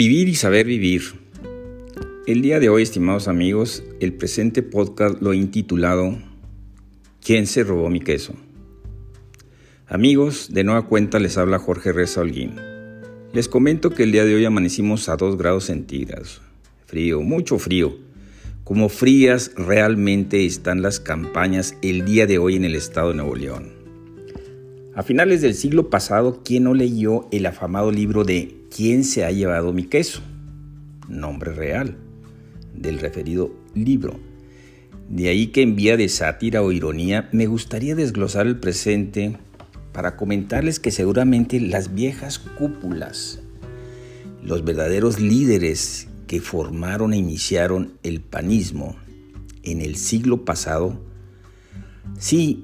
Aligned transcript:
Vivir 0.00 0.30
y 0.30 0.34
saber 0.34 0.64
vivir. 0.64 1.02
El 2.26 2.40
día 2.40 2.58
de 2.58 2.70
hoy, 2.70 2.82
estimados 2.82 3.28
amigos, 3.28 3.84
el 4.00 4.14
presente 4.14 4.62
podcast 4.62 5.20
lo 5.20 5.34
he 5.34 5.36
intitulado 5.36 6.16
¿Quién 7.22 7.46
se 7.46 7.64
robó 7.64 7.90
mi 7.90 8.00
queso? 8.00 8.32
Amigos, 9.86 10.54
de 10.54 10.64
nueva 10.64 10.86
cuenta 10.86 11.18
les 11.18 11.36
habla 11.36 11.58
Jorge 11.58 11.92
Reza 11.92 12.22
Holguín. 12.22 12.54
Les 13.34 13.46
comento 13.46 13.90
que 13.90 14.04
el 14.04 14.12
día 14.12 14.24
de 14.24 14.34
hoy 14.34 14.46
amanecimos 14.46 15.10
a 15.10 15.18
2 15.18 15.36
grados 15.36 15.64
centígrados. 15.64 16.40
Frío, 16.86 17.20
mucho 17.20 17.58
frío. 17.58 17.98
Como 18.64 18.88
frías 18.88 19.52
realmente 19.54 20.46
están 20.46 20.80
las 20.80 20.98
campañas 20.98 21.76
el 21.82 22.06
día 22.06 22.26
de 22.26 22.38
hoy 22.38 22.56
en 22.56 22.64
el 22.64 22.74
estado 22.74 23.10
de 23.10 23.16
Nuevo 23.16 23.36
León. 23.36 23.68
A 24.94 25.02
finales 25.02 25.42
del 25.42 25.52
siglo 25.52 25.90
pasado, 25.90 26.40
¿quién 26.42 26.64
no 26.64 26.72
leyó 26.72 27.28
el 27.32 27.44
afamado 27.44 27.92
libro 27.92 28.24
de 28.24 28.59
¿Quién 28.74 29.02
se 29.02 29.24
ha 29.24 29.32
llevado 29.32 29.72
mi 29.72 29.84
queso? 29.84 30.22
Nombre 31.08 31.52
real 31.52 31.96
del 32.72 33.00
referido 33.00 33.52
libro. 33.74 34.20
De 35.08 35.28
ahí 35.28 35.48
que 35.48 35.62
en 35.62 35.74
vía 35.74 35.96
de 35.96 36.08
sátira 36.08 36.62
o 36.62 36.70
ironía 36.70 37.28
me 37.32 37.46
gustaría 37.46 37.96
desglosar 37.96 38.46
el 38.46 38.60
presente 38.60 39.36
para 39.92 40.16
comentarles 40.16 40.78
que 40.78 40.92
seguramente 40.92 41.58
las 41.58 41.94
viejas 41.94 42.38
cúpulas, 42.38 43.40
los 44.40 44.64
verdaderos 44.64 45.18
líderes 45.18 46.06
que 46.28 46.40
formaron 46.40 47.12
e 47.12 47.16
iniciaron 47.16 47.94
el 48.04 48.20
panismo 48.20 48.94
en 49.64 49.80
el 49.80 49.96
siglo 49.96 50.44
pasado, 50.44 51.00
sí, 52.20 52.62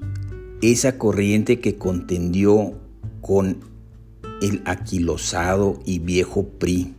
esa 0.61 0.97
corriente 0.97 1.59
que 1.59 1.75
contendió 1.75 2.79
con 3.19 3.76
el 4.41 4.61
aquilosado 4.65 5.79
y 5.85 5.99
viejo 5.99 6.47
PRI, 6.47 6.93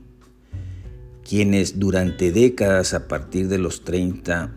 quienes 1.27 1.79
durante 1.79 2.33
décadas 2.33 2.95
a 2.95 3.07
partir 3.07 3.49
de 3.49 3.59
los 3.59 3.85
30 3.85 4.53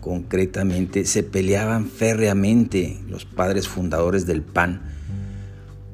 concretamente 0.00 1.06
se 1.06 1.22
peleaban 1.22 1.86
férreamente 1.86 2.98
los 3.08 3.24
padres 3.24 3.68
fundadores 3.68 4.26
del 4.26 4.42
PAN 4.42 4.82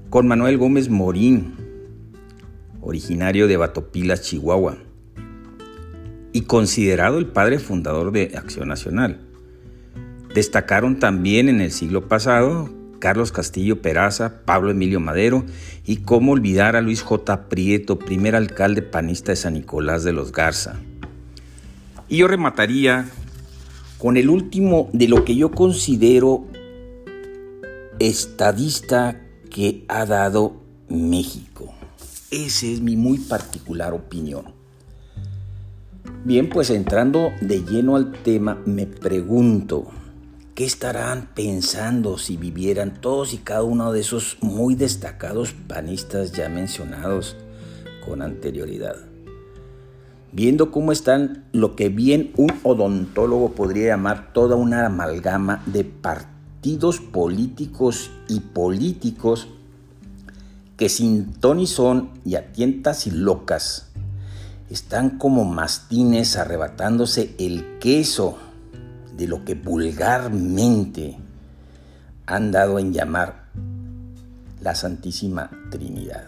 con 0.09 0.27
Manuel 0.27 0.59
Gómez 0.59 0.89
Morín, 0.89 1.55
originario 2.81 3.47
de 3.47 3.57
Batopilas, 3.57 4.23
Chihuahua, 4.23 4.79
y 6.33 6.43
considerado 6.43 7.19
el 7.19 7.27
padre 7.27 7.61
fundador 7.61 8.11
de 8.11 8.33
Acción 8.37 8.67
Nacional. 8.67 9.21
Destacaron 10.35 10.99
también 10.99 11.49
en 11.49 11.61
el 11.61 11.71
siglo 11.71 12.09
pasado 12.09 12.80
Carlos 13.01 13.33
Castillo 13.33 13.83
Peraza, 13.83 14.45
Pablo 14.45 14.71
Emilio 14.71 15.01
Madero 15.01 15.45
y 15.85 15.97
cómo 15.97 16.33
olvidar 16.33 16.77
a 16.77 16.81
Luis 16.81 17.03
J. 17.03 17.49
Prieto, 17.49 17.99
primer 17.99 18.37
alcalde 18.37 18.83
panista 18.83 19.33
de 19.33 19.37
San 19.37 19.55
Nicolás 19.55 20.05
de 20.05 20.13
los 20.13 20.31
Garza. 20.31 20.77
Y 22.09 22.19
yo 22.19 22.29
remataría 22.29 23.09
con 23.99 24.17
el 24.17 24.31
último 24.31 24.89
de 24.93 25.09
lo 25.09 25.25
que 25.25 25.35
yo 25.35 25.51
considero 25.51 26.45
estadista 27.99 29.21
que 29.51 29.85
ha 29.89 30.07
dado 30.07 30.61
México. 30.89 31.75
Esa 32.31 32.67
es 32.67 32.81
mi 32.81 32.97
muy 32.97 33.19
particular 33.19 33.93
opinión. 33.93 34.61
Bien, 36.25 36.49
pues 36.49 36.71
entrando 36.71 37.31
de 37.41 37.65
lleno 37.65 37.97
al 37.97 38.13
tema, 38.13 38.59
me 38.67 38.87
pregunto, 38.87 39.91
¿Qué 40.61 40.67
estarán 40.67 41.31
pensando 41.35 42.19
si 42.19 42.37
vivieran 42.37 43.01
todos 43.01 43.33
y 43.33 43.39
cada 43.39 43.63
uno 43.63 43.95
de 43.95 44.01
esos 44.01 44.37
muy 44.43 44.75
destacados 44.75 45.55
panistas 45.55 46.33
ya 46.33 46.51
mencionados 46.51 47.35
con 48.05 48.21
anterioridad? 48.21 48.97
Viendo 50.33 50.71
cómo 50.71 50.93
están 50.93 51.47
lo 51.53 51.77
que 51.77 51.89
bien 51.89 52.35
un 52.37 52.53
odontólogo 52.63 53.53
podría 53.53 53.87
llamar 53.87 54.35
toda 54.35 54.57
una 54.57 54.85
amalgama 54.85 55.63
de 55.65 55.85
partidos 55.85 57.01
políticos 57.01 58.11
y 58.29 58.41
políticos 58.41 59.49
que 60.77 60.91
sin 60.91 61.33
ton 61.33 61.61
y 61.61 61.67
son 61.67 62.11
y 62.27 62.35
a 62.35 62.53
tientas 62.53 63.07
y 63.07 63.13
locas 63.13 63.93
están 64.69 65.17
como 65.17 65.47
mastines 65.47 66.37
arrebatándose 66.37 67.35
el 67.39 67.79
queso 67.79 68.50
de 69.17 69.27
lo 69.27 69.45
que 69.45 69.55
vulgarmente 69.55 71.17
han 72.27 72.53
dado 72.53 72.79
en 72.79 72.93
llamar 72.93 73.45
la 74.61 74.75
Santísima 74.75 75.51
Trinidad. 75.71 76.25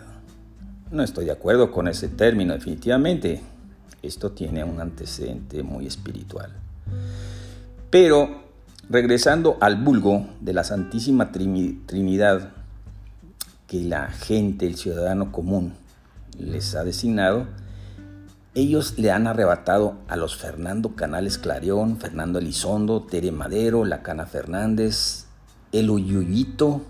No 0.91 1.03
estoy 1.03 1.26
de 1.26 1.32
acuerdo 1.32 1.70
con 1.70 1.88
ese 1.88 2.09
término, 2.09 2.54
definitivamente. 2.54 3.41
Esto 4.03 4.32
tiene 4.32 4.65
un 4.65 4.81
antecedente 4.81 5.62
muy 5.62 5.87
espiritual. 5.87 6.50
Pero 7.91 8.43
regresando 8.88 9.59
al 9.60 9.76
vulgo 9.76 10.26
de 10.41 10.53
la 10.53 10.64
Santísima 10.64 11.31
Trinidad 11.31 12.50
que 13.66 13.84
la 13.84 14.09
gente, 14.09 14.66
el 14.66 14.76
ciudadano 14.76 15.32
común, 15.32 15.75
les 16.38 16.75
ha 16.75 16.84
designado, 16.84 17.47
ellos 18.55 18.99
le 18.99 19.11
han 19.11 19.27
arrebatado 19.27 19.97
a 20.09 20.17
los 20.17 20.37
Fernando 20.37 20.95
Canales 20.95 21.39
Clarión, 21.39 21.97
Fernando 21.97 22.39
Elizondo, 22.39 23.03
Tere 23.03 23.33
Madero, 23.33 23.87
Lacana 23.87 24.27
Fernández, 24.27 25.25
El 25.73 25.89
Uyuyito, 25.89 26.83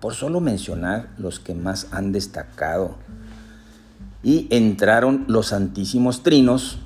por 0.00 0.12
solo 0.12 0.40
mencionar 0.40 1.08
los 1.16 1.40
que 1.40 1.54
más 1.54 1.88
han 1.92 2.12
destacado. 2.12 2.96
Y 4.22 4.48
entraron 4.50 5.24
los 5.28 5.48
santísimos 5.48 6.22
trinos, 6.22 6.78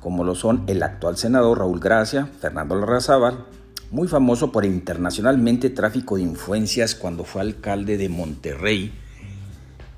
como 0.00 0.24
lo 0.24 0.34
son 0.34 0.62
el 0.66 0.82
actual 0.82 1.18
senador 1.18 1.58
Raúl 1.58 1.80
Gracia, 1.80 2.30
Fernando 2.40 2.74
Larrazábal, 2.74 3.44
muy 3.90 4.08
famoso 4.08 4.50
por 4.50 4.64
internacionalmente 4.64 5.68
tráfico 5.68 6.16
de 6.16 6.22
influencias 6.22 6.94
cuando 6.94 7.24
fue 7.24 7.42
alcalde 7.42 7.98
de 7.98 8.08
Monterrey, 8.08 8.92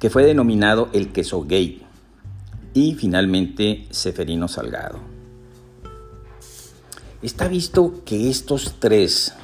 que 0.01 0.11
fue 0.11 0.25
denominado 0.25 0.89
el 0.93 1.13
queso 1.13 1.45
gay 1.45 1.88
y 2.79 2.95
finalmente 2.95 3.87
Seferino 3.91 4.47
Salgado. 4.47 5.01
Está 7.23 7.49
visto 7.49 8.05
que 8.05 8.31
estos 8.31 8.77
tres 8.79 9.35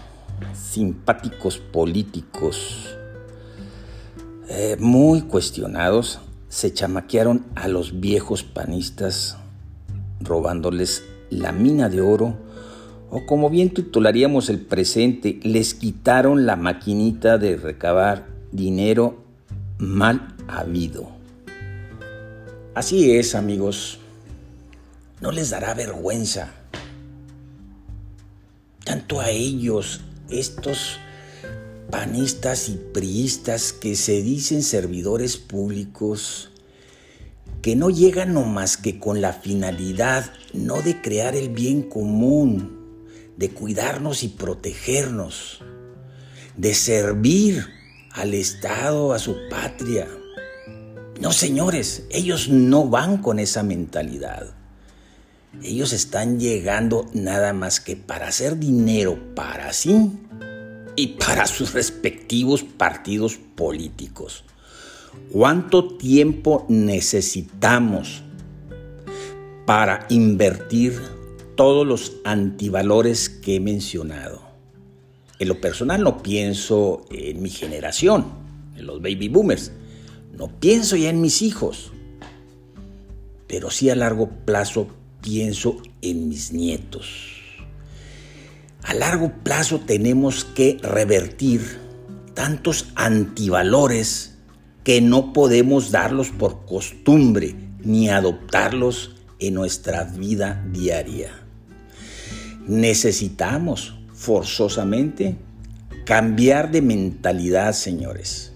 simpáticos 0.53 1.59
políticos 1.59 2.97
eh, 4.49 4.77
muy 4.79 5.23
cuestionados 5.23 6.21
se 6.49 6.73
chamaquearon 6.73 7.45
a 7.57 7.67
los 7.67 7.99
viejos 7.99 8.45
panistas 8.45 9.37
robándoles 10.21 11.03
la 11.31 11.51
mina 11.51 11.89
de 11.89 12.01
oro 12.03 12.37
o 13.11 13.27
como 13.27 13.51
bien 13.51 13.71
titularíamos 13.75 14.49
el 14.49 14.61
presente, 14.61 15.41
les 15.43 15.75
quitaron 15.75 16.47
la 16.47 16.55
maquinita 16.55 17.39
de 17.39 17.57
recabar 17.57 18.29
dinero 18.53 19.25
mal 19.79 20.37
habido. 20.47 21.14
Así 22.75 23.13
es, 23.13 23.37
amigos. 23.37 24.01
No 25.21 25.31
les 25.31 25.51
dará 25.51 25.75
vergüenza. 25.75 26.53
Tanto 28.85 29.21
a 29.21 29.31
ellos, 29.31 30.01
estos 30.29 30.99
panistas 31.89 32.69
y 32.69 32.81
priistas 32.93 33.73
que 33.73 33.95
se 33.95 34.23
dicen 34.23 34.65
servidores 34.65 35.37
públicos, 35.37 36.51
que 37.63 37.77
no 37.77 37.91
llegan 37.91 38.35
más 38.53 38.77
que 38.77 38.99
con 38.99 39.21
la 39.21 39.33
finalidad 39.35 40.33
no 40.53 40.83
de 40.83 41.01
crear 41.01 41.37
el 41.37 41.51
bien 41.51 41.83
común, 41.83 43.07
de 43.37 43.51
cuidarnos 43.51 44.25
y 44.25 44.29
protegernos, 44.29 45.61
de 46.57 46.75
servir 46.75 47.69
al 48.11 48.35
Estado, 48.35 49.13
a 49.13 49.21
su 49.21 49.37
patria 49.49 50.09
no, 51.21 51.33
señores, 51.33 52.05
ellos 52.11 52.49
no 52.49 52.89
van 52.89 53.19
con 53.19 53.39
esa 53.39 53.63
mentalidad. 53.63 54.55
Ellos 55.63 55.93
están 55.93 56.41
llegando 56.41 57.07
nada 57.13 57.53
más 57.53 57.79
que 57.79 57.97
para 57.97 58.29
hacer 58.29 58.59
dinero 58.59 59.19
para 59.35 59.73
sí 59.73 60.11
y 60.97 61.09
para 61.09 61.47
sus 61.47 61.73
respectivos 61.73 62.65
partidos 62.65 63.39
políticos. 63.55 64.45
¿Cuánto 65.31 65.97
tiempo 65.97 66.67
necesitamos 66.69 68.23
para 69.65 70.07
invertir 70.11 71.01
todos 71.55 71.87
los 71.87 72.15
antivalores 72.25 73.29
que 73.29 73.57
he 73.57 73.61
mencionado? 73.61 74.43
En 75.39 75.49
lo 75.49 75.61
personal 75.61 76.03
no 76.03 76.23
pienso 76.23 77.07
en 77.11 77.41
mi 77.41 77.51
generación, 77.51 78.27
en 78.77 78.87
los 78.87 79.01
baby 79.01 79.29
boomers 79.29 79.71
no 80.37 80.49
pienso 80.49 80.97
ya 80.97 81.11
en 81.11 81.21
mis 81.21 81.43
hijos, 81.43 81.93
pero 83.47 83.71
sí 83.71 83.91
a 83.91 83.95
largo 83.95 84.29
plazo 84.45 84.89
pienso 85.21 85.81
en 86.03 86.29
mis 86.29 86.53
nietos. 86.53 87.41
A 88.83 88.95
largo 88.95 89.33
plazo 89.43 89.81
tenemos 89.81 90.45
que 90.45 90.79
revertir 90.83 91.79
tantos 92.35 92.89
antivalores 92.97 94.35
que 94.83 95.01
no 95.01 95.33
podemos 95.33 95.91
darlos 95.91 96.31
por 96.31 96.67
costumbre, 96.67 97.55
ni 97.79 98.11
adoptarlos 98.11 99.17
en 99.39 99.55
nuestra 99.55 100.05
vida 100.05 100.63
diaria. 100.71 101.31
Necesitamos 102.67 103.95
forzosamente 104.13 105.37
cambiar 106.05 106.71
de 106.71 106.83
mentalidad, 106.83 107.73
señores. 107.73 108.54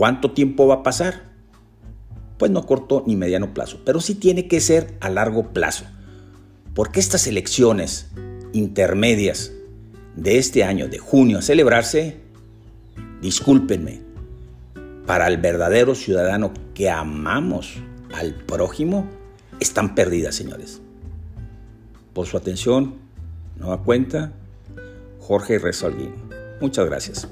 ¿Cuánto 0.00 0.30
tiempo 0.30 0.66
va 0.66 0.76
a 0.76 0.82
pasar? 0.82 1.24
Pues 2.38 2.50
no 2.50 2.64
corto 2.64 3.04
ni 3.06 3.16
mediano 3.16 3.52
plazo, 3.52 3.82
pero 3.84 4.00
sí 4.00 4.14
tiene 4.14 4.48
que 4.48 4.58
ser 4.62 4.96
a 5.00 5.10
largo 5.10 5.52
plazo. 5.52 5.84
Porque 6.74 7.00
estas 7.00 7.26
elecciones 7.26 8.10
intermedias 8.54 9.52
de 10.16 10.38
este 10.38 10.64
año, 10.64 10.88
de 10.88 10.96
junio, 10.96 11.36
a 11.36 11.42
celebrarse, 11.42 12.16
discúlpenme, 13.20 14.00
para 15.04 15.26
el 15.26 15.36
verdadero 15.36 15.94
ciudadano 15.94 16.54
que 16.72 16.88
amamos 16.88 17.74
al 18.14 18.34
prójimo, 18.46 19.06
están 19.60 19.94
perdidas, 19.94 20.34
señores. 20.34 20.80
Por 22.14 22.26
su 22.26 22.38
atención, 22.38 22.94
nueva 23.58 23.82
cuenta, 23.82 24.32
Jorge 25.18 25.58
Resolguín. 25.58 26.14
Muchas 26.58 26.86
gracias. 26.86 27.28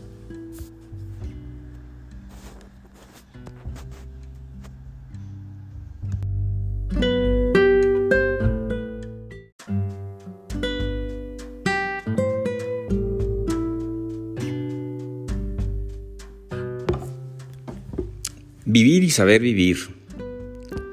Saber 19.19 19.43
vivir. 19.43 19.79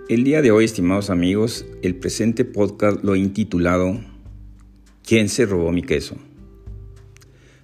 El 0.10 0.24
día 0.24 0.42
de 0.42 0.50
hoy, 0.50 0.66
estimados 0.66 1.12
amigos, 1.12 1.64
el 1.84 1.94
presente 1.94 2.44
podcast 2.44 3.04
lo 3.04 3.14
he 3.14 3.20
intitulado 3.20 4.00
¿Quién 5.04 5.30
se 5.30 5.46
robó 5.46 5.72
mi 5.72 5.84
queso? 5.84 6.16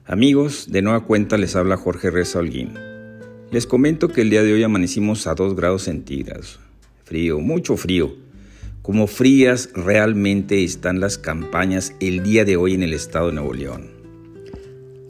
Amigos, 0.05 0.67
de 0.69 0.83
nueva 0.83 1.03
cuenta 1.07 1.39
les 1.39 1.55
habla 1.55 1.77
Jorge 1.77 2.11
Reza 2.11 2.37
Holguín. 2.37 2.75
Les 3.49 3.65
comento 3.65 4.09
que 4.09 4.21
el 4.21 4.29
día 4.29 4.43
de 4.43 4.53
hoy 4.53 4.61
amanecimos 4.61 5.25
a 5.25 5.33
2 5.33 5.55
grados 5.55 5.81
centígrados. 5.81 6.59
Frío, 7.05 7.39
mucho 7.39 7.75
frío. 7.75 8.15
Como 8.83 9.07
frías 9.07 9.71
realmente 9.73 10.63
están 10.63 10.99
las 10.99 11.17
campañas 11.17 11.95
el 11.99 12.21
día 12.21 12.45
de 12.45 12.57
hoy 12.57 12.75
en 12.75 12.83
el 12.83 12.93
estado 12.93 13.29
de 13.29 13.33
Nuevo 13.33 13.55
León. 13.55 13.89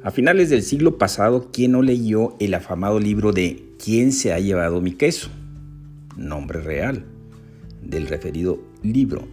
A 0.02 0.12
finales 0.12 0.50
del 0.50 0.64
siglo 0.64 0.98
pasado, 0.98 1.50
¿quién 1.52 1.74
no 1.74 1.82
leyó 1.82 2.38
el 2.40 2.54
afamado 2.54 3.02
libro 3.02 3.34
de 3.34 3.66
¿Quién 3.84 4.14
se 4.14 4.32
ha 4.32 4.40
llevado 4.40 4.80
mi 4.80 4.94
queso? 4.94 5.30
Nombre 6.18 6.62
real 6.62 7.06
del 7.82 8.08
referido 8.08 8.62
libro. 8.84 9.28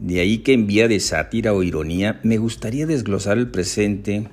De 0.00 0.20
ahí 0.20 0.38
que 0.38 0.52
en 0.52 0.66
vía 0.66 0.88
de 0.88 1.00
sátira 1.00 1.52
o 1.54 1.62
ironía 1.62 2.20
me 2.22 2.38
gustaría 2.38 2.86
desglosar 2.86 3.38
el 3.38 3.50
presente 3.50 4.28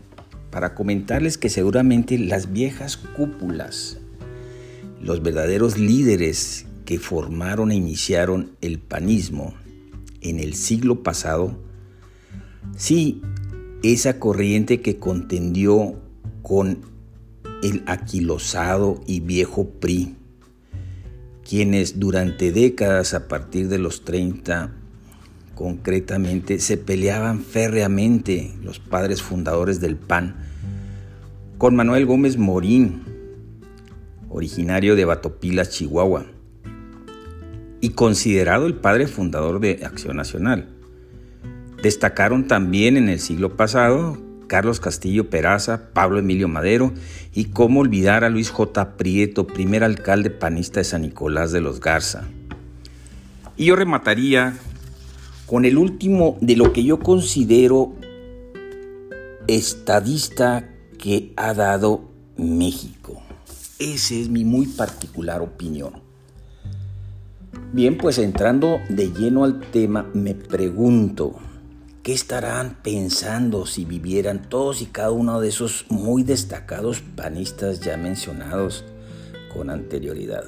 para 0.50 0.76
comentarles 0.76 1.38
que 1.38 1.50
seguramente 1.50 2.18
las 2.18 2.52
viejas 2.52 2.98
cúpulas, 2.98 4.00
los 5.02 5.24
verdaderos 5.24 5.78
líderes 5.78 6.66
que 6.86 7.00
formaron 7.00 7.72
e 7.72 7.76
iniciaron 7.76 8.52
el 8.62 8.80
panismo 8.80 9.54
en 10.20 10.40
el 10.40 10.56
siglo 10.56 11.04
pasado, 11.04 11.58
sí 12.76 13.22
esa 13.82 14.20
corriente 14.20 14.82
que 14.82 14.98
contendió 14.98 16.00
con 16.42 16.82
el 17.64 17.84
aquilosado 17.86 19.02
y 19.08 19.22
viejo 19.22 19.70
PRI, 19.70 20.16
quienes 21.52 22.00
durante 22.00 22.54
décadas 22.54 23.14
a 23.14 23.28
partir 23.28 23.68
de 23.68 23.78
los 23.78 24.06
30 24.06 24.72
concretamente 25.54 26.60
se 26.60 26.78
peleaban 26.78 27.42
férreamente 27.42 28.54
los 28.64 28.80
padres 28.80 29.22
fundadores 29.22 29.82
del 29.82 29.98
PAN 29.98 30.38
con 31.58 31.76
Manuel 31.76 32.06
Gómez 32.06 32.38
Morín, 32.38 33.02
originario 34.30 34.96
de 34.96 35.04
Batopilas, 35.04 35.72
Chihuahua, 35.72 36.26
y 37.82 37.90
considerado 37.90 38.66
el 38.66 38.76
padre 38.76 39.08
fundador 39.08 39.60
de 39.60 39.82
Acción 39.84 40.16
Nacional. 40.16 40.70
Destacaron 41.84 42.48
también 42.48 42.96
en 42.96 43.10
el 43.10 43.20
siglo 43.20 43.58
pasado 43.58 44.18
Carlos 44.52 44.82
Castillo 44.82 45.30
Peraza, 45.30 45.94
Pablo 45.94 46.20
Emilio 46.20 46.50
Madero 46.50 46.92
y 47.34 47.46
cómo 47.46 47.80
olvidar 47.80 48.26
a 48.26 48.30
Luis 48.30 48.50
J. 48.50 48.98
Prieto, 48.98 49.48
primer 49.48 49.82
alcalde 49.82 50.30
panista 50.30 50.82
de 50.82 50.84
San 50.84 51.04
Nicolás 51.04 51.54
de 51.54 51.62
los 51.62 51.80
Garza. 51.80 52.28
Y 53.56 53.68
yo 53.68 53.78
remataría 53.78 54.58
con 55.46 55.64
el 55.64 55.78
último 55.78 56.38
de 56.42 56.58
lo 56.58 56.74
que 56.74 56.84
yo 56.84 57.00
considero 57.00 57.94
estadista 59.48 60.68
que 61.00 61.32
ha 61.38 61.54
dado 61.54 62.12
México. 62.36 63.22
Esa 63.80 64.16
es 64.16 64.28
mi 64.28 64.44
muy 64.44 64.66
particular 64.66 65.40
opinión. 65.40 65.94
Bien, 67.72 67.98
pues 67.98 68.18
entrando 68.18 68.82
de 68.90 69.14
lleno 69.14 69.46
al 69.46 69.62
tema, 69.62 70.10
me 70.14 70.36
pregunto, 70.36 71.40
¿Qué 72.04 72.14
estarán 72.14 72.78
pensando 72.82 73.68
si 73.68 73.86
vivieran 73.86 74.50
todos 74.50 74.82
y 74.82 74.88
cada 74.88 75.12
uno 75.12 75.40
de 75.40 75.50
esos 75.50 75.86
muy 75.90 76.24
destacados 76.24 77.04
panistas 77.16 77.80
ya 77.80 77.96
mencionados 77.96 78.84
con 79.54 79.70
anterioridad? 79.70 80.46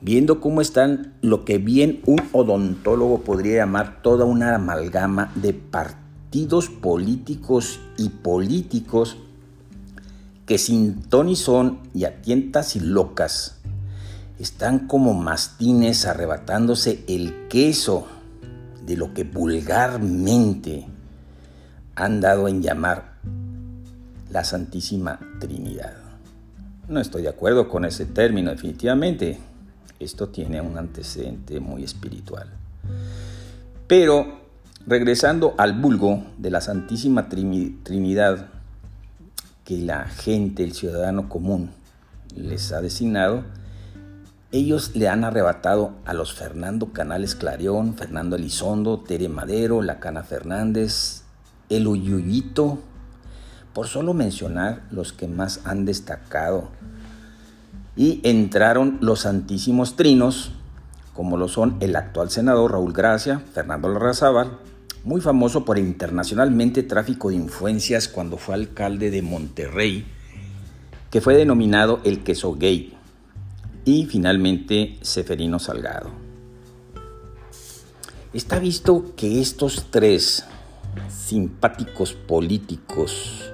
Viendo 0.00 0.40
cómo 0.40 0.60
están 0.60 1.14
lo 1.22 1.44
que 1.44 1.58
bien 1.58 2.02
un 2.06 2.22
odontólogo 2.30 3.22
podría 3.22 3.56
llamar 3.56 4.00
toda 4.00 4.24
una 4.24 4.54
amalgama 4.54 5.32
de 5.34 5.54
partidos 5.54 6.68
políticos 6.68 7.80
y 7.98 8.10
políticos 8.10 9.16
que 10.46 10.56
sin 10.56 11.02
ton 11.02 11.30
y 11.30 11.34
son 11.34 11.80
y 11.94 12.04
a 12.04 12.22
tientas 12.22 12.76
y 12.76 12.80
locas 12.80 13.58
están 14.38 14.86
como 14.86 15.14
mastines 15.14 16.06
arrebatándose 16.06 17.02
el 17.08 17.48
queso 17.48 18.06
de 18.84 18.96
lo 18.96 19.14
que 19.14 19.24
vulgarmente 19.24 20.86
han 21.94 22.20
dado 22.20 22.48
en 22.48 22.62
llamar 22.62 23.14
la 24.30 24.44
Santísima 24.44 25.20
Trinidad. 25.40 25.94
No 26.88 27.00
estoy 27.00 27.22
de 27.22 27.28
acuerdo 27.28 27.68
con 27.68 27.84
ese 27.84 28.06
término, 28.06 28.50
definitivamente. 28.50 29.38
Esto 30.00 30.28
tiene 30.28 30.60
un 30.60 30.78
antecedente 30.78 31.60
muy 31.60 31.84
espiritual. 31.84 32.48
Pero 33.86 34.40
regresando 34.86 35.54
al 35.58 35.78
vulgo 35.80 36.24
de 36.38 36.50
la 36.50 36.60
Santísima 36.60 37.28
Trinidad 37.28 38.48
que 39.64 39.78
la 39.78 40.06
gente, 40.06 40.64
el 40.64 40.72
ciudadano 40.72 41.28
común, 41.28 41.70
les 42.34 42.72
ha 42.72 42.80
designado, 42.80 43.44
ellos 44.52 44.94
le 44.94 45.08
han 45.08 45.24
arrebatado 45.24 45.94
a 46.04 46.12
los 46.12 46.34
Fernando 46.34 46.92
Canales 46.92 47.34
Clarión, 47.34 47.94
Fernando 47.94 48.36
Elizondo, 48.36 49.00
Tere 49.00 49.30
Madero, 49.30 49.80
La 49.80 49.98
Cana 49.98 50.22
Fernández, 50.22 51.22
El 51.70 51.86
Uyuyito, 51.88 52.78
por 53.72 53.88
solo 53.88 54.12
mencionar 54.12 54.82
los 54.90 55.14
que 55.14 55.26
más 55.26 55.62
han 55.64 55.86
destacado. 55.86 56.68
Y 57.96 58.20
entraron 58.24 58.98
los 59.00 59.20
santísimos 59.20 59.96
trinos, 59.96 60.52
como 61.14 61.38
lo 61.38 61.48
son 61.48 61.78
el 61.80 61.96
actual 61.96 62.30
senador 62.30 62.72
Raúl 62.72 62.92
Gracia, 62.92 63.42
Fernando 63.54 63.88
Larrazábal, 63.88 64.58
muy 65.02 65.22
famoso 65.22 65.64
por 65.64 65.78
internacionalmente 65.78 66.82
tráfico 66.82 67.30
de 67.30 67.36
influencias 67.36 68.06
cuando 68.06 68.36
fue 68.36 68.54
alcalde 68.54 69.10
de 69.10 69.22
Monterrey, 69.22 70.06
que 71.10 71.22
fue 71.22 71.34
denominado 71.34 72.00
el 72.04 72.22
queso 72.22 72.54
gay 72.54 72.98
y 73.84 74.06
finalmente 74.06 74.96
Seferino 75.02 75.58
Salgado. 75.58 76.10
Está 78.32 78.58
visto 78.58 79.12
que 79.16 79.40
estos 79.40 79.86
tres 79.90 80.44
simpáticos 81.08 82.14
políticos 82.14 83.50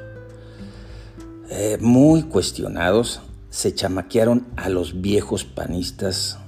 eh, 1.50 1.78
muy 1.80 2.22
cuestionados 2.22 3.20
se 3.50 3.74
chamaquearon 3.74 4.46
a 4.56 4.68
los 4.68 5.00
viejos 5.00 5.44
panistas 5.44 6.38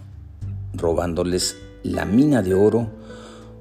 robándoles 0.75 1.57
la 1.83 2.05
mina 2.05 2.43
de 2.43 2.55
oro 2.55 2.91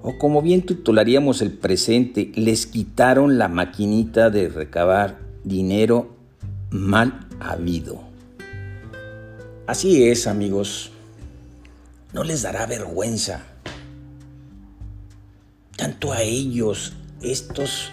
o 0.02 0.18
como 0.18 0.42
bien 0.42 0.66
titularíamos 0.66 1.42
el 1.42 1.52
presente, 1.52 2.32
les 2.36 2.66
quitaron 2.66 3.38
la 3.38 3.48
maquinita 3.48 4.30
de 4.30 4.48
recabar 4.48 5.20
dinero 5.44 6.16
mal 6.70 7.28
habido. 7.40 8.09
Así 9.70 10.10
es, 10.10 10.26
amigos. 10.26 10.90
No 12.12 12.24
les 12.24 12.42
dará 12.42 12.66
vergüenza. 12.66 13.46
Tanto 15.78 16.12
a 16.12 16.24
ellos, 16.24 16.94
estos 17.22 17.92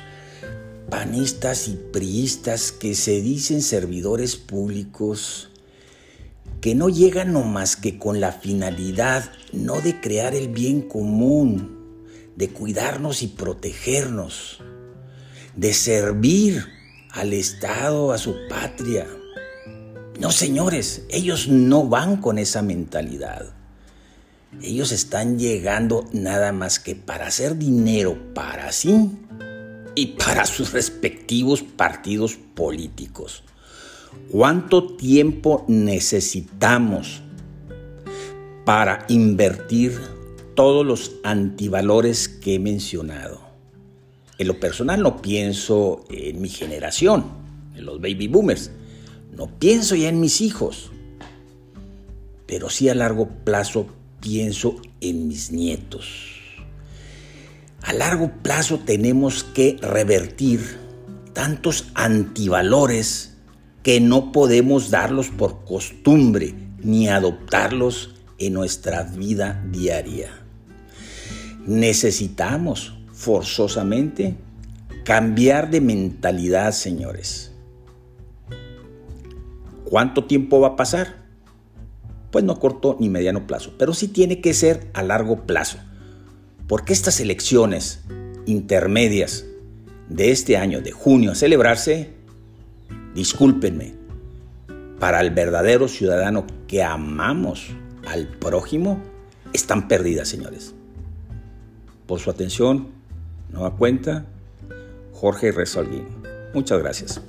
panistas 0.89 1.69
y 1.69 1.79
priistas 1.93 2.73
que 2.73 2.95
se 2.95 3.21
dicen 3.21 3.61
servidores 3.61 4.37
públicos, 4.37 5.51
que 6.63 6.75
no 6.75 6.89
llega 6.89 7.27
más 7.27 7.77
que 7.77 7.99
con 7.99 8.21
la 8.23 8.33
finalidad 8.33 9.31
no 9.53 9.83
de 9.83 10.01
crear 10.01 10.35
el 10.35 10.49
bien 10.49 10.81
común, 10.81 12.07
de 12.37 12.49
cuidarnos 12.49 13.23
y 13.23 13.27
protegernos, 13.27 14.61
de 15.55 15.75
servir 15.75 16.69
al 17.11 17.35
Estado, 17.35 18.13
a 18.13 18.17
su 18.17 18.35
patria. 18.49 19.07
No, 20.19 20.33
señores, 20.33 21.05
ellos 21.11 21.49
no 21.49 21.87
van 21.87 22.17
con 22.17 22.39
esa 22.39 22.63
mentalidad. 22.63 23.53
Ellos 24.63 24.93
están 24.93 25.39
llegando 25.39 26.07
nada 26.13 26.53
más 26.53 26.81
que 26.81 26.95
para 26.95 27.27
hacer 27.27 27.59
dinero 27.59 28.17
para 28.35 28.73
sí 28.73 29.11
y 29.95 30.07
para 30.19 30.47
sus 30.47 30.73
respectivos 30.73 31.63
partidos 31.63 32.37
políticos. 32.55 33.43
¿Cuánto 34.31 34.97
tiempo 34.97 35.65
necesitamos 35.69 37.21
para 38.65 39.05
invertir 39.09 40.01
todos 40.55 40.87
los 40.87 41.13
antivalores 41.23 42.29
que 42.29 42.55
he 42.55 42.59
mencionado? 42.59 43.41
En 44.39 44.49
lo 44.49 44.59
personal 44.59 45.03
no 45.03 45.21
pienso 45.21 46.05
en 46.09 46.41
mi 46.41 46.49
generación, 46.49 47.27
en 47.75 47.85
los 47.85 48.01
baby 48.01 48.29
boomers. 48.29 48.71
No 49.37 49.49
pienso 49.59 49.95
ya 49.95 50.09
en 50.09 50.21
mis 50.21 50.41
hijos. 50.41 50.91
Pero 52.47 52.71
sí 52.71 52.89
a 52.89 52.95
largo 52.95 53.29
plazo 53.45 53.87
pienso 54.21 54.81
en 55.01 55.29
mis 55.29 55.53
nietos. 55.53 56.41
A 57.83 57.93
largo 57.93 58.33
plazo 58.43 58.81
tenemos 58.81 59.45
que 59.45 59.77
revertir 59.81 60.79
tantos 61.33 61.89
antivalores 61.95 63.35
que 63.83 64.01
no 64.01 64.33
podemos 64.33 64.91
darlos 64.91 65.29
por 65.29 65.65
costumbre 65.65 66.55
ni 66.83 67.09
adoptarlos 67.09 68.15
en 68.39 68.55
nuestra 68.55 69.03
vida 69.03 69.63
diaria. 69.71 70.31
Necesitamos 71.67 72.95
forzosamente 73.13 74.37
cambiar 75.05 75.71
de 75.71 75.81
mentalidad, 75.81 76.73
señores. 76.73 77.53
¿Cuánto 79.89 80.25
tiempo 80.25 80.61
va 80.61 80.69
a 80.69 80.77
pasar? 80.77 81.15
Pues 82.33 82.45
no 82.45 82.55
a 82.55 82.61
corto 82.61 82.97
ni 82.99 83.09
mediano 83.09 83.47
plazo, 83.47 83.73
pero 83.79 83.95
sí 83.95 84.09
tiene 84.09 84.41
que 84.41 84.53
ser 84.53 84.91
a 84.95 85.03
largo 85.05 85.47
plazo. 85.47 85.79
Porque 86.67 86.93
estas 86.93 87.21
elecciones 87.21 88.03
intermedias 88.47 89.45
de 90.09 90.33
este 90.33 90.57
año, 90.57 90.81
de 90.81 90.91
junio, 90.91 91.33
a 91.33 91.35
celebrarse, 91.37 92.11
discúlpenme, 93.15 93.95
para 94.99 95.21
el 95.21 95.31
verdadero 95.31 95.87
ciudadano 95.87 96.47
que 96.67 96.83
amamos 96.83 97.69
al 98.09 98.27
prójimo, 98.27 99.01
están 99.53 99.87
perdidas, 99.87 100.27
señores. 100.27 100.75
Por 102.07 102.19
su 102.19 102.31
atención, 102.31 102.89
da 103.63 103.71
cuenta, 103.71 104.27
Jorge 105.13 105.53
Resolguín. 105.53 106.09
Muchas 106.55 106.81
gracias. 106.81 107.21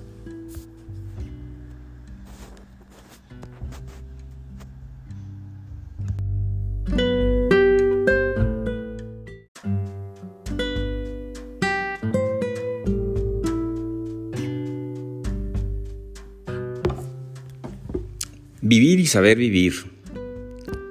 Saber 19.07 19.37
vivir. 19.37 19.73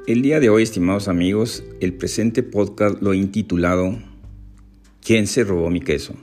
El 0.06 0.23
día 0.23 0.40
de 0.40 0.49
hoy, 0.49 0.62
estimados 0.62 1.08
amigos, 1.08 1.64
el 1.80 1.92
presente 1.92 2.42
podcast 2.42 3.00
lo 3.02 3.12
he 3.12 3.16
intitulado 3.16 3.99
¿Quién 5.04 5.26
se 5.26 5.44
robó 5.44 5.70
mi 5.70 5.80
queso? 5.80 6.14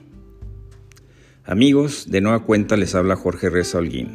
Amigos, 1.45 2.09
de 2.09 2.21
nueva 2.21 2.43
cuenta 2.43 2.77
les 2.77 2.95
habla 2.95 3.15
Jorge 3.15 3.49
Reza 3.49 3.77
Holguín. 3.77 4.13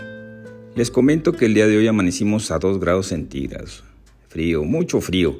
Les 0.74 0.90
comento 0.90 1.32
que 1.32 1.46
el 1.46 1.54
día 1.54 1.66
de 1.66 1.76
hoy 1.76 1.86
amanecimos 1.86 2.50
a 2.50 2.58
2 2.58 2.80
grados 2.80 3.06
centígrados. 3.06 3.84
Frío, 4.28 4.64
mucho 4.64 5.00
frío. 5.00 5.38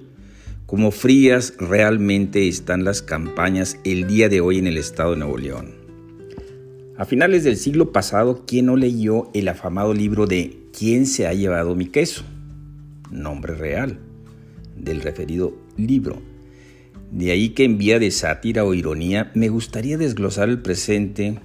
Como 0.66 0.90
frías 0.90 1.54
realmente 1.58 2.46
están 2.46 2.84
las 2.84 3.02
campañas 3.02 3.78
el 3.84 4.06
día 4.06 4.28
de 4.28 4.40
hoy 4.40 4.58
en 4.58 4.66
el 4.66 4.78
estado 4.78 5.12
de 5.12 5.18
Nuevo 5.18 5.38
León. 5.38 5.74
A 6.96 7.04
finales 7.04 7.44
del 7.44 7.56
siglo 7.56 7.92
pasado, 7.92 8.44
¿quién 8.46 8.66
no 8.66 8.76
leyó 8.76 9.30
el 9.34 9.48
afamado 9.48 9.94
libro 9.94 10.26
de 10.26 10.67
¿Quién 10.78 11.06
se 11.06 11.26
ha 11.26 11.34
llevado 11.34 11.74
mi 11.74 11.86
queso? 11.86 12.22
Nombre 13.10 13.56
real 13.56 13.98
del 14.76 15.00
referido 15.00 15.58
libro. 15.76 16.22
De 17.10 17.32
ahí 17.32 17.48
que 17.48 17.64
en 17.64 17.78
vía 17.78 17.98
de 17.98 18.12
sátira 18.12 18.64
o 18.64 18.74
ironía 18.74 19.32
me 19.34 19.48
gustaría 19.48 19.98
desglosar 19.98 20.48
el 20.48 20.62
presente 20.62 21.40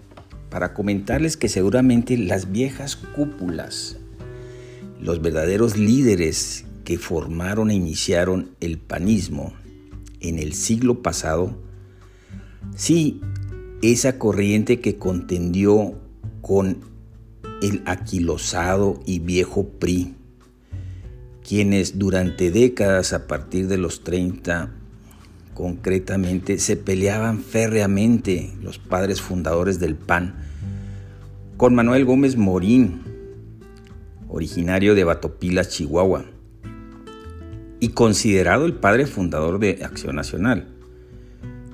para 0.51 0.75
comentarles 0.75 1.35
que 1.35 1.49
seguramente 1.49 2.15
las 2.15 2.51
viejas 2.51 2.95
cúpulas, 2.95 3.97
los 5.01 5.19
verdaderos 5.19 5.79
líderes 5.79 6.65
que 6.83 6.99
formaron 6.99 7.71
e 7.71 7.73
iniciaron 7.73 8.51
el 8.59 8.77
panismo 8.77 9.55
en 10.19 10.37
el 10.37 10.53
siglo 10.53 11.01
pasado, 11.01 11.57
sí, 12.75 13.19
esa 13.81 14.19
corriente 14.19 14.79
que 14.79 14.99
contendió 14.99 15.99
con 16.41 16.92
el 17.63 17.81
aquilosado 17.85 18.99
y 19.05 19.19
viejo 19.19 19.69
PRI, 19.79 20.15
quienes 21.47 21.97
durante 21.97 22.51
décadas 22.51 23.13
a 23.13 23.25
partir 23.25 23.69
de 23.69 23.77
los 23.77 24.03
30 24.03 24.69
concretamente 25.53 26.59
se 26.59 26.75
peleaban 26.75 27.39
férreamente 27.39 28.51
los 28.61 28.79
padres 28.79 29.21
fundadores 29.21 29.79
del 29.79 29.95
PAN 29.95 30.35
con 31.55 31.73
Manuel 31.73 32.03
Gómez 32.03 32.35
Morín, 32.35 33.01
originario 34.27 34.93
de 34.93 35.05
Batopilas, 35.05 35.69
Chihuahua, 35.69 36.25
y 37.79 37.89
considerado 37.89 38.65
el 38.65 38.73
padre 38.73 39.05
fundador 39.05 39.59
de 39.59 39.79
Acción 39.83 40.17
Nacional. 40.17 40.67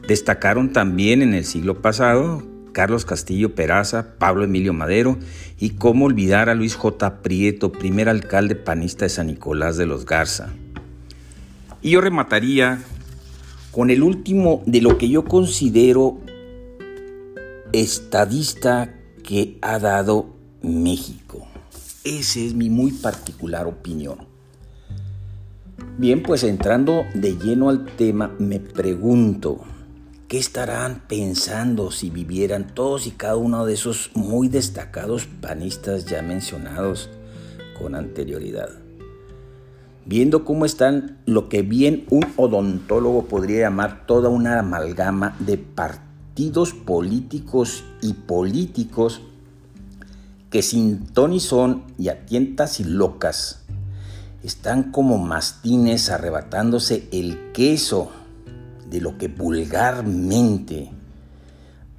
Destacaron 0.07 0.71
también 0.71 1.23
en 1.23 1.33
el 1.33 1.45
siglo 1.45 1.81
pasado 1.81 2.43
Carlos 2.79 3.03
Castillo 3.03 3.55
Peraza, 3.55 4.13
Pablo 4.19 4.45
Emilio 4.45 4.71
Madero 4.71 5.17
y 5.59 5.71
cómo 5.71 6.05
olvidar 6.05 6.47
a 6.47 6.55
Luis 6.55 6.75
J. 6.75 7.21
Prieto, 7.21 7.73
primer 7.73 8.07
alcalde 8.07 8.55
panista 8.55 9.03
de 9.03 9.09
San 9.09 9.27
Nicolás 9.27 9.75
de 9.75 9.85
los 9.85 10.05
Garza. 10.05 10.53
Y 11.81 11.89
yo 11.89 11.99
remataría 11.99 12.81
con 13.71 13.89
el 13.89 14.01
último 14.01 14.63
de 14.65 14.79
lo 14.79 14.97
que 14.97 15.09
yo 15.09 15.25
considero 15.25 16.19
estadista 17.73 18.95
que 19.25 19.57
ha 19.61 19.77
dado 19.77 20.37
México. 20.61 21.45
Esa 22.05 22.39
es 22.39 22.53
mi 22.53 22.69
muy 22.69 22.93
particular 22.93 23.67
opinión. 23.67 24.19
Bien, 25.97 26.23
pues 26.23 26.45
entrando 26.45 27.03
de 27.13 27.37
lleno 27.37 27.67
al 27.67 27.87
tema, 27.97 28.33
me 28.39 28.61
pregunto, 28.61 29.65
¿Qué 30.29 30.37
estarán 30.37 31.01
pensando 31.07 31.89
si 31.89 32.11
vivieran 32.11 32.75
todos 32.75 33.07
y 33.07 33.11
cada 33.13 33.35
uno 33.35 33.65
de 33.65 33.73
esos 33.73 34.11
muy 34.13 34.47
destacados 34.47 35.25
panistas 35.25 36.05
ya 36.05 36.21
mencionados 36.21 37.09
con 37.79 37.95
anterioridad? 37.95 38.69
Viendo 40.05 40.45
cómo 40.45 40.67
están 40.67 41.17
lo 41.25 41.49
que 41.49 41.63
bien 41.63 42.05
un 42.11 42.27
odontólogo 42.37 43.25
podría 43.25 43.61
llamar 43.61 44.05
toda 44.05 44.29
una 44.29 44.59
amalgama 44.59 45.35
de 45.39 45.57
partidos 45.57 46.73
políticos 46.73 47.83
y 48.03 48.13
políticos 48.13 49.21
que 50.51 50.61
sin 50.61 51.07
ton 51.07 51.39
son 51.39 51.85
y 51.97 52.09
a 52.09 52.27
tientas 52.27 52.79
y 52.79 52.83
locas 52.83 53.63
están 54.43 54.91
como 54.91 55.17
mastines 55.17 56.11
arrebatándose 56.11 57.09
el 57.11 57.51
queso 57.51 58.11
de 58.89 59.01
lo 59.01 59.17
que 59.17 59.27
vulgarmente 59.27 60.89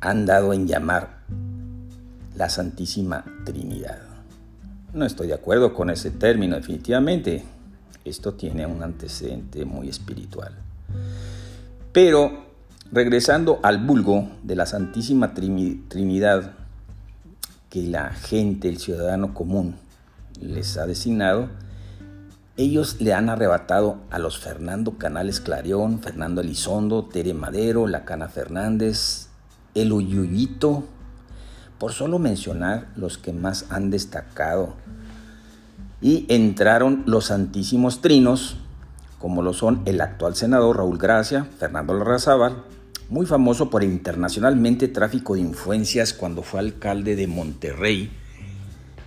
han 0.00 0.26
dado 0.26 0.52
en 0.52 0.66
llamar 0.66 1.20
la 2.34 2.48
Santísima 2.48 3.24
Trinidad. 3.44 3.98
No 4.92 5.04
estoy 5.04 5.28
de 5.28 5.34
acuerdo 5.34 5.74
con 5.74 5.90
ese 5.90 6.10
término, 6.10 6.56
definitivamente. 6.56 7.44
Esto 8.04 8.34
tiene 8.34 8.66
un 8.66 8.82
antecedente 8.82 9.64
muy 9.64 9.88
espiritual. 9.88 10.52
Pero 11.92 12.46
regresando 12.90 13.60
al 13.62 13.78
vulgo 13.78 14.30
de 14.42 14.56
la 14.56 14.66
Santísima 14.66 15.34
Trinidad 15.34 16.54
que 17.68 17.82
la 17.82 18.10
gente, 18.10 18.68
el 18.68 18.78
ciudadano 18.78 19.32
común, 19.32 19.76
les 20.40 20.76
ha 20.76 20.86
designado, 20.86 21.48
ellos 22.60 22.96
le 23.00 23.14
han 23.14 23.30
arrebatado 23.30 23.96
a 24.10 24.18
los 24.18 24.38
Fernando 24.38 24.98
Canales 24.98 25.40
Clarión, 25.40 26.00
Fernando 26.00 26.42
Elizondo, 26.42 27.06
Tere 27.06 27.32
Madero, 27.32 27.86
La 27.86 28.04
Cana 28.04 28.28
Fernández, 28.28 29.28
El 29.74 29.92
Uyuyito, 29.92 30.84
por 31.78 31.92
solo 31.92 32.18
mencionar 32.18 32.88
los 32.96 33.16
que 33.16 33.32
más 33.32 33.64
han 33.70 33.88
destacado. 33.88 34.74
Y 36.02 36.26
entraron 36.28 37.02
los 37.06 37.26
santísimos 37.26 38.02
trinos, 38.02 38.56
como 39.18 39.40
lo 39.40 39.54
son 39.54 39.80
el 39.86 40.02
actual 40.02 40.36
senador 40.36 40.76
Raúl 40.76 40.98
Gracia, 40.98 41.46
Fernando 41.58 41.94
Larrazábal, 41.94 42.62
muy 43.08 43.24
famoso 43.24 43.70
por 43.70 43.82
internacionalmente 43.82 44.86
tráfico 44.86 45.34
de 45.34 45.40
influencias 45.40 46.12
cuando 46.12 46.42
fue 46.42 46.60
alcalde 46.60 47.16
de 47.16 47.26
Monterrey, 47.26 48.10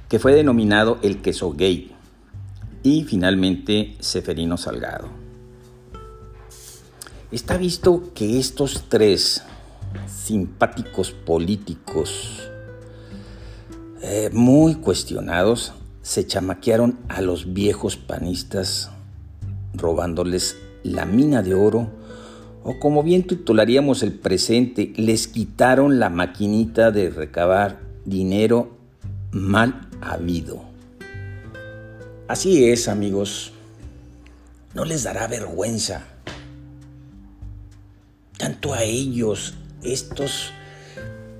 que 0.09 0.17
fue 0.17 0.33
denominado 0.33 0.97
el 1.03 1.21
queso 1.21 1.53
gay, 1.53 1.95
y 2.83 3.03
finalmente 3.03 3.95
Seferino 3.99 4.57
Salgado. 4.57 5.07
Está 7.31 7.57
visto 7.57 8.11
que 8.13 8.37
estos 8.37 8.85
tres 8.89 9.41
simpáticos 10.07 11.11
políticos 11.11 12.49
eh, 14.01 14.29
muy 14.31 14.75
cuestionados 14.75 15.73
se 16.01 16.27
chamaquearon 16.27 16.99
a 17.07 17.21
los 17.21 17.53
viejos 17.53 17.95
panistas 17.95 18.91
robándoles 19.73 20.57
la 20.83 21.05
mina 21.05 21.41
de 21.41 21.53
oro 21.53 21.89
o 22.63 22.79
como 22.79 23.03
bien 23.03 23.23
titularíamos 23.23 24.03
el 24.03 24.13
presente, 24.13 24.93
les 24.95 25.27
quitaron 25.27 25.99
la 25.99 26.09
maquinita 26.09 26.91
de 26.91 27.09
recabar 27.09 27.81
dinero 28.05 28.77
mal 29.31 29.89
habido. 30.01 30.72
Así 32.27 32.69
es, 32.69 32.87
amigos, 32.87 33.51
no 34.73 34.85
les 34.85 35.03
dará 35.03 35.27
vergüenza. 35.27 36.07
Tanto 38.37 38.73
a 38.73 38.83
ellos, 38.83 39.55
estos 39.83 40.51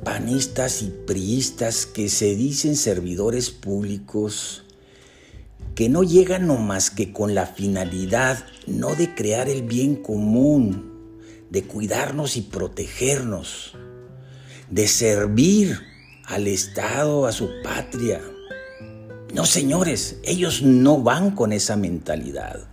panistas 0.04 0.82
y 0.82 0.94
priistas 1.08 1.86
que 1.86 2.10
se 2.10 2.36
dicen 2.36 2.75
servidores 2.75 3.50
públicos, 3.50 4.66
que 5.74 5.88
no 5.88 6.04
llegan 6.04 6.48
más 6.66 6.92
que 6.92 7.13
con 7.13 7.34
la 7.34 7.48
finalidad 7.48 8.46
no 8.68 8.94
de 8.96 9.16
crear 9.16 9.48
el 9.48 9.63
bien 9.63 9.96
común, 9.96 10.92
de 11.50 11.63
cuidarnos 11.63 12.36
y 12.36 12.42
protegernos, 12.42 13.74
de 14.70 14.88
servir 14.88 15.80
al 16.25 16.48
Estado, 16.48 17.25
a 17.25 17.32
su 17.32 17.50
patria. 17.63 18.22
No, 19.34 19.46
señores, 19.46 20.18
ellos 20.24 20.62
no 20.62 21.02
van 21.02 21.32
con 21.32 21.54
esa 21.54 21.75
mentalidad. 21.75 22.68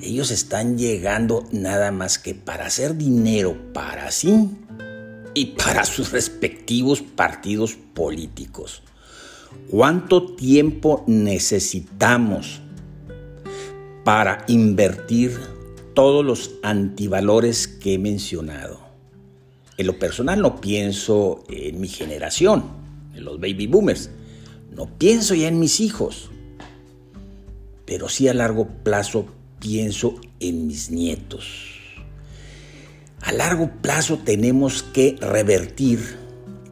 Ellos 0.00 0.30
están 0.30 0.78
llegando 0.78 1.44
nada 1.50 1.90
más 1.90 2.18
que 2.18 2.34
para 2.34 2.66
hacer 2.66 2.96
dinero 2.96 3.56
para 3.72 4.10
sí 4.10 4.50
y 5.34 5.46
para 5.46 5.84
sus 5.84 6.12
respectivos 6.12 7.02
partidos 7.02 7.74
políticos. 7.94 8.82
¿Cuánto 9.70 10.34
tiempo 10.34 11.04
necesitamos 11.06 12.60
para 14.04 14.44
invertir 14.48 15.38
todos 15.98 16.24
los 16.24 16.52
antivalores 16.62 17.66
que 17.66 17.94
he 17.94 17.98
mencionado. 17.98 18.78
En 19.76 19.88
lo 19.88 19.98
personal 19.98 20.40
no 20.40 20.60
pienso 20.60 21.42
en 21.48 21.80
mi 21.80 21.88
generación, 21.88 22.64
en 23.14 23.24
los 23.24 23.40
baby 23.40 23.66
boomers. 23.66 24.08
No 24.70 24.86
pienso 24.98 25.34
ya 25.34 25.48
en 25.48 25.58
mis 25.58 25.80
hijos. 25.80 26.30
Pero 27.84 28.08
sí 28.08 28.28
a 28.28 28.34
largo 28.34 28.68
plazo 28.84 29.26
pienso 29.60 30.20
en 30.40 30.66
mis 30.66 30.90
nietos. 30.90 31.80
A 33.22 33.32
largo 33.32 33.70
plazo 33.82 34.18
tenemos 34.18 34.82
que 34.82 35.16
revertir 35.20 36.16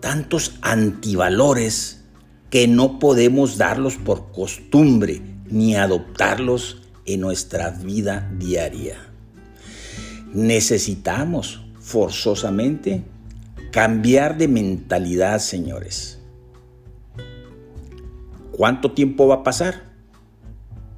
tantos 0.00 0.54
antivalores 0.62 2.02
que 2.50 2.68
no 2.68 2.98
podemos 2.98 3.59
darlos 3.59 3.96
por 3.96 4.30
costumbre 4.30 5.20
ni 5.48 5.74
adoptarlos 5.74 6.82
en 7.04 7.20
nuestra 7.20 7.70
vida 7.70 8.30
diaria 8.38 9.06
necesitamos 10.37 11.62
forzosamente 11.80 13.02
cambiar 13.72 14.37
de 14.37 14.48
mentalidad, 14.48 15.38
señores. 15.38 16.18
¿Cuánto 18.57 18.92
tiempo 18.92 19.27
va 19.27 19.37
a 19.37 19.42
pasar? 19.42 19.83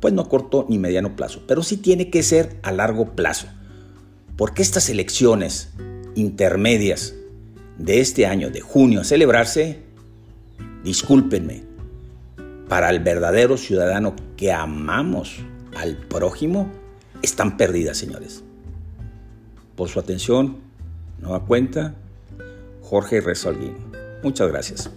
Pues 0.01 0.15
no 0.15 0.29
corto 0.29 0.67
ni 0.69 0.79
mediano 0.79 1.17
plazo, 1.17 1.43
pero 1.47 1.63
sí 1.63 1.77
tiene 1.77 2.11
que 2.11 2.23
ser 2.23 2.59
a 2.63 2.71
largo 2.71 3.17
plazo. 3.17 3.49
Porque 4.37 4.63
estas 4.63 4.89
elecciones 4.89 5.71
intermedias 6.15 7.15
de 7.79 8.01
este 8.01 8.27
año, 8.27 8.51
de 8.51 8.61
junio, 8.61 9.01
a 9.01 9.05
celebrarse, 9.05 9.83
discúlpenme, 10.85 11.65
para 12.69 12.91
el 12.91 13.01
verdadero 13.01 13.57
ciudadano 13.57 14.15
que 14.37 14.53
amamos 14.53 15.41
al 15.77 15.97
prójimo, 15.97 16.71
están 17.23 17.57
perdidas, 17.57 17.97
señores 17.97 18.45
por 19.79 19.89
su 19.89 20.01
atención. 20.01 20.57
Nueva 21.21 21.47
cuenta, 21.47 21.95
Jorge 22.83 23.21
Resolguín. 23.21 23.77
Muchas 24.25 24.49
gracias. 24.49 24.91